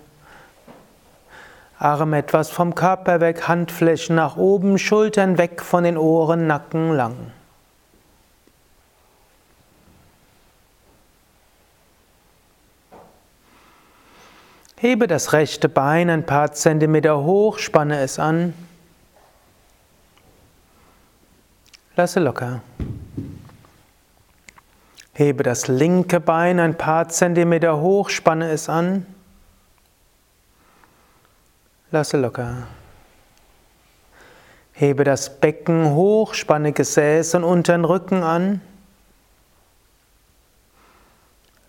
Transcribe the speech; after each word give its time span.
Arme 1.83 2.19
etwas 2.19 2.49
vom 2.49 2.77
Körper 2.77 3.21
weg, 3.21 3.49
Handflächen 3.49 4.15
nach 4.15 4.37
oben, 4.37 4.79
Schultern 4.79 5.37
weg 5.37 5.61
von 5.61 5.83
den 5.83 5.99
Ohren, 5.99 6.47
Nacken 6.47 6.93
lang. 6.93 7.17
Hebe 14.77 15.09
das 15.09 15.33
rechte 15.33 15.69
Bein 15.69 16.09
ein 16.09 16.25
paar 16.25 16.53
Zentimeter 16.53 17.25
hoch, 17.25 17.59
spanne 17.59 17.99
es 17.99 18.21
an. 18.21 18.55
Lasse 21.97 22.21
locker. 22.21 22.61
Hebe 25.15 25.43
das 25.43 25.67
linke 25.67 26.21
Bein 26.21 26.61
ein 26.61 26.79
paar 26.79 27.09
Zentimeter 27.09 27.81
hoch, 27.81 28.09
spanne 28.09 28.51
es 28.51 28.69
an. 28.69 29.05
Lasse 31.93 32.17
locker. 32.17 32.69
Hebe 34.73 35.05
das 35.05 35.39
Becken 35.39 35.91
hoch, 35.91 36.33
spanne 36.33 36.73
Gesäß 36.73 37.35
und 37.35 37.45
unteren 37.45 37.85
Rücken 37.85 38.23
an. 38.23 38.63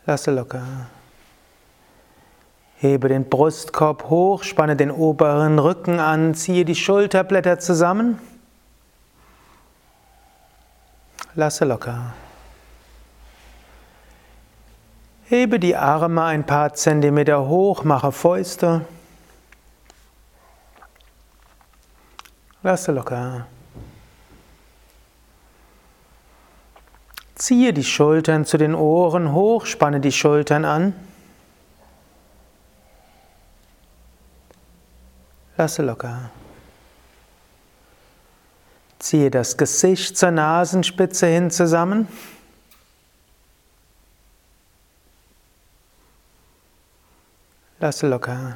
Lasse 0.05 0.31
locker. 0.31 0.63
Hebe 2.77 3.09
den 3.09 3.29
Brustkorb 3.29 4.09
hoch, 4.09 4.43
spanne 4.43 4.77
den 4.77 4.91
oberen 4.91 5.59
Rücken 5.59 5.99
an, 5.99 6.33
ziehe 6.35 6.63
die 6.63 6.75
Schulterblätter 6.75 7.59
zusammen. 7.59 8.17
Lasse 11.35 11.65
locker. 11.65 12.13
Hebe 15.25 15.59
die 15.59 15.75
Arme 15.75 16.23
ein 16.23 16.45
paar 16.45 16.73
Zentimeter 16.75 17.45
hoch, 17.45 17.83
mache 17.83 18.13
Fäuste. 18.13 18.85
Lasse 22.63 22.93
locker. 22.93 23.45
Ziehe 27.35 27.73
die 27.73 27.83
Schultern 27.83 28.45
zu 28.45 28.57
den 28.57 28.73
Ohren 28.73 29.33
hoch, 29.33 29.65
spanne 29.65 29.99
die 29.99 30.13
Schultern 30.13 30.63
an. 30.63 30.93
Lasse 35.57 35.83
locker. 35.83 36.31
Ziehe 38.97 39.29
das 39.29 39.57
Gesicht 39.57 40.17
zur 40.17 40.31
Nasenspitze 40.31 41.27
hin 41.27 41.51
zusammen. 41.51 42.07
Lasse 47.81 48.07
locker. 48.07 48.55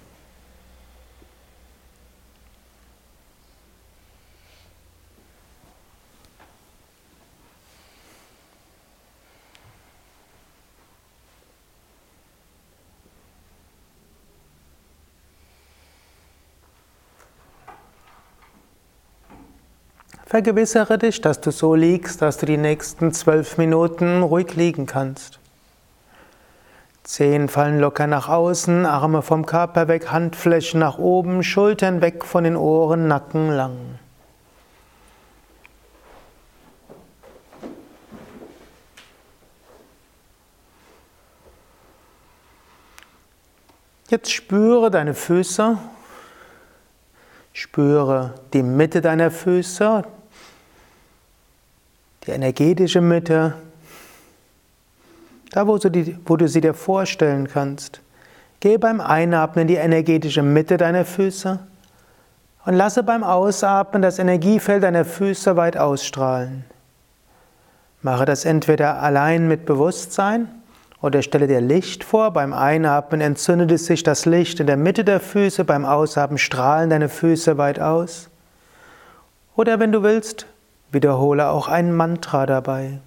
Vergewissere 20.31 20.97
dich, 20.97 21.19
dass 21.19 21.41
du 21.41 21.51
so 21.51 21.75
liegst, 21.75 22.21
dass 22.21 22.37
du 22.37 22.45
die 22.45 22.55
nächsten 22.55 23.11
zwölf 23.11 23.57
Minuten 23.57 24.23
ruhig 24.23 24.55
liegen 24.55 24.85
kannst. 24.85 25.39
Zehen 27.03 27.49
fallen 27.49 27.81
locker 27.81 28.07
nach 28.07 28.29
außen, 28.29 28.85
Arme 28.85 29.23
vom 29.23 29.45
Körper 29.45 29.89
weg, 29.89 30.09
Handflächen 30.09 30.79
nach 30.79 30.97
oben, 30.97 31.43
Schultern 31.43 31.99
weg 31.99 32.23
von 32.23 32.45
den 32.45 32.55
Ohren, 32.55 33.09
Nacken 33.09 33.49
lang. 33.49 33.99
Jetzt 44.07 44.31
spüre 44.31 44.89
deine 44.89 45.13
Füße, 45.13 45.77
spüre 47.51 48.35
die 48.53 48.63
Mitte 48.63 49.01
deiner 49.01 49.29
Füße, 49.29 50.05
die 52.25 52.31
energetische 52.31 53.01
Mitte, 53.01 53.55
da, 55.51 55.67
wo 55.67 55.77
du, 55.77 55.89
die, 55.89 56.17
wo 56.25 56.37
du 56.37 56.47
sie 56.47 56.61
dir 56.61 56.73
vorstellen 56.73 57.47
kannst. 57.47 58.01
Gehe 58.59 58.79
beim 58.79 59.01
Einatmen 59.01 59.63
in 59.63 59.67
die 59.67 59.75
energetische 59.75 60.43
Mitte 60.43 60.77
deiner 60.77 61.03
Füße 61.03 61.59
und 62.65 62.73
lasse 62.73 63.03
beim 63.03 63.23
Ausatmen 63.23 64.01
das 64.01 64.19
Energiefeld 64.19 64.83
deiner 64.83 65.03
Füße 65.03 65.57
weit 65.57 65.77
ausstrahlen. 65.77 66.63
Mache 68.03 68.25
das 68.25 68.45
entweder 68.45 69.01
allein 69.01 69.47
mit 69.47 69.65
Bewusstsein 69.65 70.47
oder 71.01 71.21
stelle 71.21 71.47
dir 71.47 71.61
Licht 71.61 72.03
vor. 72.03 72.31
Beim 72.31 72.53
Einatmen 72.53 73.19
entzündet 73.21 73.77
sich 73.79 74.03
das 74.03 74.25
Licht 74.25 74.59
in 74.59 74.67
der 74.67 74.77
Mitte 74.77 75.03
der 75.03 75.19
Füße, 75.19 75.65
beim 75.65 75.85
Ausatmen 75.85 76.37
strahlen 76.37 76.89
deine 76.89 77.09
Füße 77.09 77.57
weit 77.57 77.79
aus. 77.79 78.29
Oder 79.55 79.79
wenn 79.79 79.91
du 79.91 80.03
willst, 80.03 80.45
wiederhole 80.91 81.49
auch 81.49 81.67
ein 81.67 81.93
Mantra 81.93 82.45
dabei. 82.45 82.99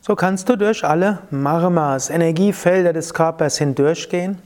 So 0.00 0.14
kannst 0.16 0.50
du 0.50 0.56
durch 0.56 0.84
alle 0.84 1.20
Marmas, 1.30 2.10
Energiefelder 2.10 2.92
des 2.92 3.14
Körpers 3.14 3.56
hindurchgehen. 3.56 4.38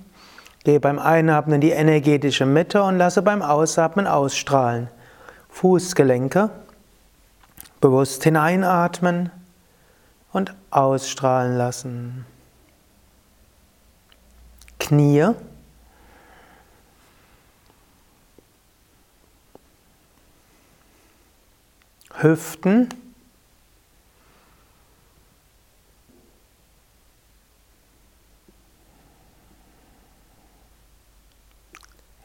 Gehe 0.63 0.79
beim 0.79 1.01
Einatmen 1.01 1.57
in 1.57 1.61
die 1.61 1.71
energetische 1.71 2.47
Mitte 2.47 2.83
und 2.83 2.97
lasse 2.97 3.23
beim 3.23 3.43
Ausatmen 3.43 4.07
ausstrahlen. 4.07 4.89
Fußgelenke 5.49 6.51
bewusst 7.81 8.23
hineinatmen 8.25 9.31
und 10.33 10.55
ausstrahlen 10.71 11.57
lassen. 11.57 12.25
Knie. 14.79 15.35
Hüften. 22.21 22.89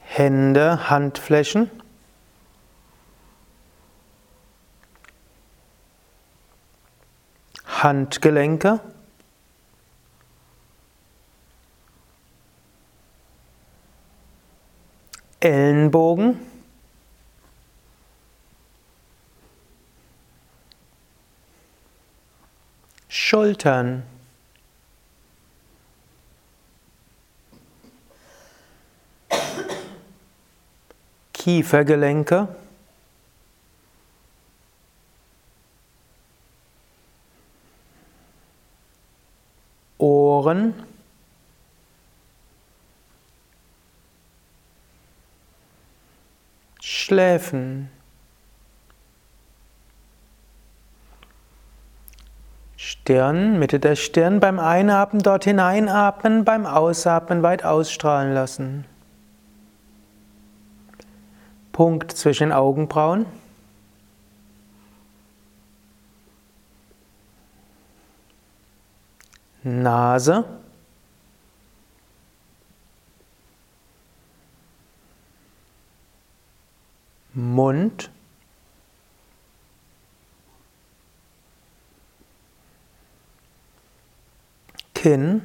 Hände, 0.02 0.90
Handflächen. 0.90 1.70
Handgelenke. 7.66 8.80
Ellenbogen. 15.44 16.40
Schultern. 23.10 24.04
Kiefergelenke. 31.34 32.48
Ohren. 39.98 40.93
Schläfen. 47.14 47.90
Stirn, 52.76 53.60
Mitte 53.60 53.80
der 53.80 53.96
Stirn 53.96 54.40
beim 54.40 54.58
Einatmen 54.58 55.22
dort 55.22 55.44
hineinatmen, 55.44 56.44
beim 56.44 56.66
Ausatmen 56.66 57.44
weit 57.44 57.64
ausstrahlen 57.64 58.34
lassen. 58.34 58.86
Punkt 61.72 62.14
zwischen 62.14 62.52
Augenbrauen. 62.52 63.28
Nase. 69.62 70.46
Mund. 77.74 78.12
Kinn. 84.94 85.42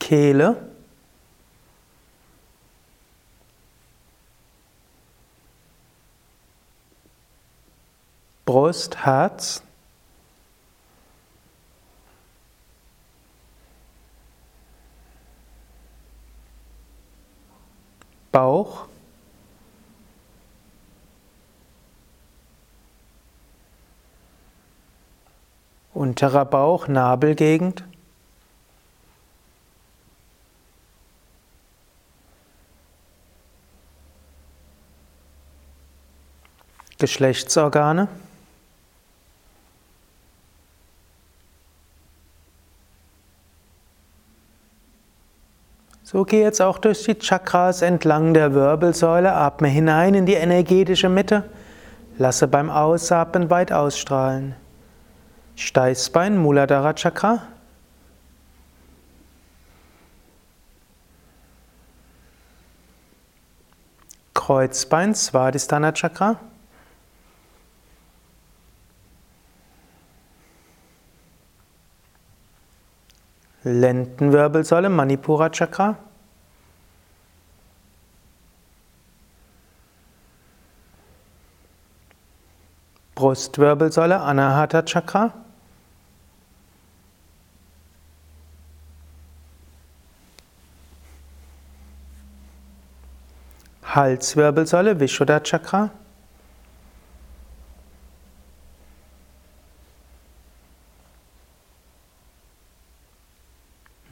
Kehle. 0.00 0.68
Brust, 8.44 9.04
Herz. 9.04 9.62
Bauch. 18.32 18.86
Unterer 25.92 26.44
Bauch, 26.44 26.88
Nabelgegend. 26.88 27.84
Geschlechtsorgane. 36.98 38.08
So 46.02 46.24
geh 46.24 46.42
jetzt 46.42 46.60
auch 46.60 46.78
durch 46.78 47.04
die 47.04 47.18
Chakras 47.18 47.82
entlang 47.82 48.34
der 48.34 48.54
Wirbelsäule, 48.54 49.32
atme 49.32 49.68
hinein 49.68 50.14
in 50.14 50.26
die 50.26 50.34
energetische 50.34 51.08
Mitte, 51.08 51.44
lasse 52.18 52.48
beim 52.48 52.68
Ausatmen 52.70 53.50
weit 53.50 53.72
ausstrahlen. 53.72 54.54
Steißbein, 55.56 56.38
Muladhara 56.38 56.94
Chakra. 56.94 57.42
Kreuzbein, 64.34 65.14
Svadhisthana 65.14 65.92
Chakra. 65.92 66.40
Lendenwirbelsäule, 73.64 74.88
Manipura 74.88 75.50
Chakra. 75.50 75.96
Brustwirbelsäule, 83.14 84.16
Anahata 84.16 84.82
Chakra. 84.82 85.30
Halswirbelsäule, 93.82 95.00
Vishuddha 95.00 95.40
Chakra. 95.40 95.90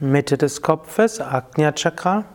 Mitte 0.09 0.37
des 0.37 0.61
Kopfes, 0.61 1.21
Agnya 1.21 1.71
Chakra. 1.71 2.25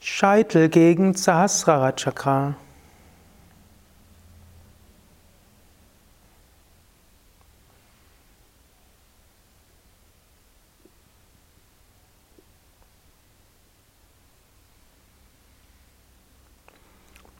Scheitelgegend 0.00 1.18
Sahasrara 1.18 1.92
Chakra. 1.92 2.54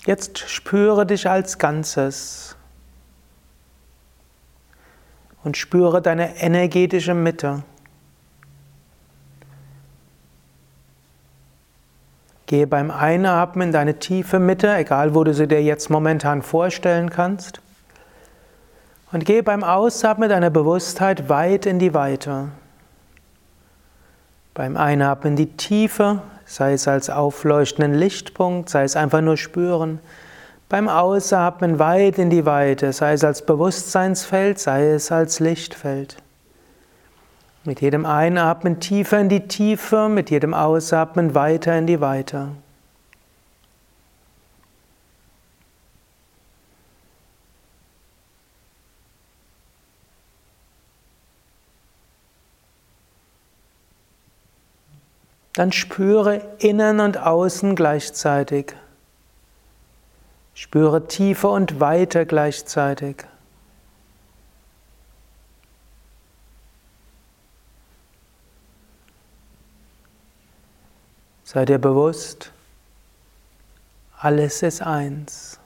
Jetzt 0.07 0.39
spüre 0.49 1.05
dich 1.05 1.29
als 1.29 1.59
Ganzes 1.59 2.55
und 5.43 5.57
spüre 5.57 6.01
deine 6.01 6.41
energetische 6.41 7.13
Mitte. 7.13 7.65
Gehe 12.47 12.69
beim 12.69 12.93
Einatmen 12.93 13.69
in 13.69 13.73
deine 13.73 13.99
tiefe 13.99 14.39
Mitte, 14.39 14.73
egal 14.77 15.17
wo 15.17 15.25
du 15.25 15.35
sie 15.35 15.49
dir 15.49 15.61
jetzt 15.61 15.91
momentan 15.91 16.43
vorstellen 16.43 17.11
kannst. 17.11 17.61
Und 19.11 19.25
gehe 19.25 19.43
beim 19.43 19.65
Ausatmen 19.65 20.29
deiner 20.29 20.51
Bewusstheit 20.51 21.29
weit 21.29 21.67
in 21.67 21.81
die 21.81 21.95
Weite. 21.95 22.51
Beim 24.55 24.77
Einatmen 24.77 25.35
die 25.35 25.57
Tiefe, 25.57 26.23
sei 26.47 26.73
es 26.73 26.89
als 26.89 27.11
aufleuchtenden 27.11 27.95
Lichtpunkt, 27.95 28.71
sei 28.71 28.85
es 28.85 28.97
einfach 28.97 29.21
nur 29.21 29.37
spüren. 29.37 29.99
Beim 30.69 30.89
Ausatmen 30.89 31.79
weit 31.79 32.19
in 32.19 32.31
die 32.31 32.47
Weite, 32.47 32.93
sei 32.93 33.13
es 33.13 33.23
als 33.23 33.45
Bewusstseinsfeld, 33.45 34.59
sei 34.59 34.91
es 34.91 35.13
als 35.13 35.39
Lichtfeld. 35.39 36.17
Mit 37.65 37.81
jedem 37.81 38.07
Einatmen 38.07 38.81
tiefer 38.81 39.21
in 39.21 39.29
die 39.29 39.49
Tiefe, 39.49 40.09
mit 40.09 40.31
jedem 40.31 40.55
Ausatmen 40.55 41.35
weiter 41.35 41.77
in 41.77 41.87
die 41.87 42.01
Weite. 42.01 42.49
Dann 55.57 55.73
spüre 55.73 56.43
innen 56.59 57.01
und 57.01 57.17
außen 57.17 57.77
gleichzeitig. 57.77 58.75
Spüre 60.53 61.09
Tiefe 61.09 61.49
und 61.49 61.81
Weite 61.81 62.27
gleichzeitig. 62.27 63.25
Sei 71.45 71.65
dir 71.65 71.79
bewusst, 71.79 72.53
alles 74.19 74.63
ist 74.63 74.83
eins. 74.83 75.59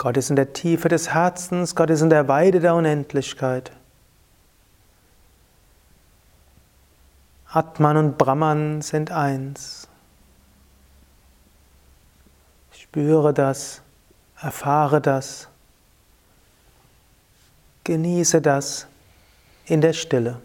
Gott 0.00 0.16
ist 0.16 0.30
in 0.30 0.36
der 0.36 0.54
Tiefe 0.54 0.88
des 0.88 1.12
Herzens, 1.12 1.74
Gott 1.74 1.90
ist 1.90 2.00
in 2.00 2.08
der 2.08 2.26
Weide 2.26 2.58
der 2.58 2.74
Unendlichkeit. 2.74 3.70
Atman 7.44 7.98
und 7.98 8.16
Brahman 8.16 8.80
sind 8.80 9.10
eins. 9.10 9.88
Spüre 12.72 13.34
das, 13.34 13.82
erfahre 14.40 15.02
das, 15.02 15.48
genieße 17.84 18.40
das 18.40 18.86
in 19.66 19.82
der 19.82 19.92
Stille. 19.92 20.40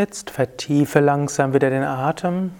Jetzt 0.00 0.30
vertiefe 0.30 1.00
langsam 1.00 1.52
wieder 1.52 1.68
den 1.68 1.82
Atem. 1.82 2.52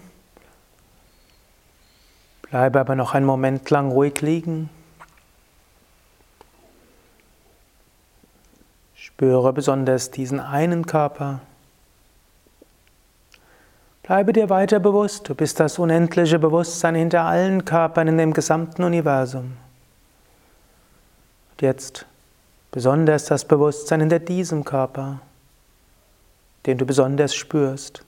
Bleibe 2.43 2.79
aber 2.79 2.93
noch 2.93 3.15
einen 3.15 3.25
Moment 3.25 3.67
lang 3.71 3.89
ruhig 3.89 4.21
liegen. 4.21 4.69
Spüre 8.93 9.53
besonders 9.53 10.11
diesen 10.11 10.39
einen 10.39 10.85
Körper. 10.85 11.39
Bleibe 14.03 14.33
dir 14.33 14.51
weiter 14.51 14.79
bewusst, 14.79 15.27
du 15.27 15.33
bist 15.33 15.59
das 15.59 15.79
unendliche 15.79 16.37
Bewusstsein 16.37 16.93
hinter 16.93 17.23
allen 17.23 17.65
Körpern 17.65 18.07
in 18.07 18.19
dem 18.19 18.33
gesamten 18.33 18.83
Universum. 18.83 19.57
Und 21.53 21.61
jetzt 21.63 22.05
besonders 22.69 23.25
das 23.25 23.45
Bewusstsein 23.45 24.01
hinter 24.01 24.19
diesem 24.19 24.63
Körper 24.63 25.21
den 26.65 26.77
du 26.77 26.85
besonders 26.85 27.33
spürst. 27.35 28.03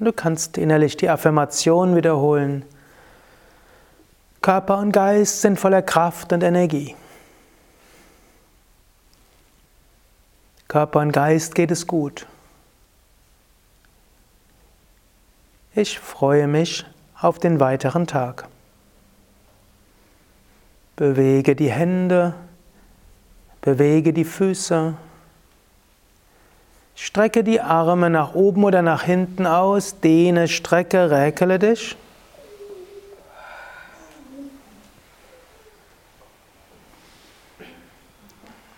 du 0.00 0.12
kannst 0.12 0.58
innerlich 0.58 0.96
die 0.96 1.08
Affirmation 1.08 1.96
wiederholen. 1.96 2.64
Körper 4.42 4.78
und 4.78 4.92
Geist 4.92 5.40
sind 5.40 5.58
voller 5.58 5.80
Kraft 5.80 6.32
und 6.32 6.42
Energie. 6.42 6.94
Körper 10.68 11.00
und 11.00 11.12
Geist 11.12 11.54
geht 11.54 11.70
es 11.70 11.86
gut. 11.86 12.26
Ich 15.74 15.98
freue 15.98 16.46
mich 16.46 16.84
auf 17.18 17.38
den 17.38 17.58
weiteren 17.58 18.06
Tag. 18.06 18.48
Bewege 20.96 21.56
die 21.56 21.70
Hände, 21.70 22.34
Bewege 23.64 24.12
die 24.12 24.26
Füße. 24.26 24.92
Strecke 26.94 27.42
die 27.42 27.62
Arme 27.62 28.10
nach 28.10 28.34
oben 28.34 28.62
oder 28.62 28.82
nach 28.82 29.04
hinten 29.04 29.46
aus. 29.46 30.00
Dehne, 30.00 30.48
strecke, 30.48 31.10
räkele 31.10 31.58
dich. 31.58 31.96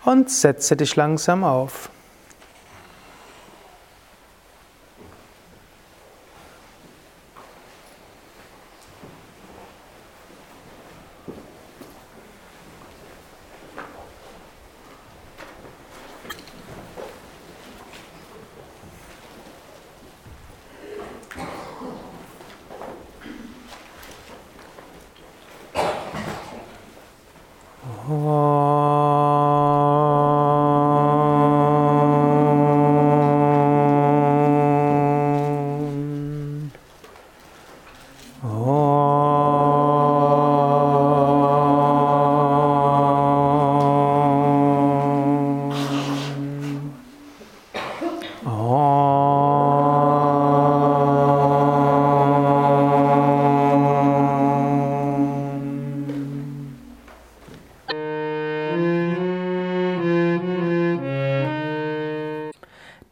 Und 0.05 0.31
setze 0.31 0.76
dich 0.76 0.95
langsam 0.95 1.43
auf. 1.43 1.90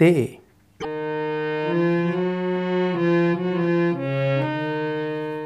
day. 0.00 0.40